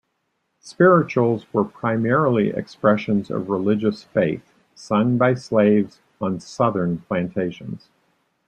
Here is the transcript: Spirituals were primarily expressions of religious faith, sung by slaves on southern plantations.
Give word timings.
Spirituals 0.61 1.45
were 1.53 1.63
primarily 1.63 2.49
expressions 2.49 3.29
of 3.29 3.49
religious 3.51 4.03
faith, 4.03 4.41
sung 4.73 5.15
by 5.19 5.35
slaves 5.35 6.01
on 6.19 6.39
southern 6.39 6.97
plantations. 7.01 7.87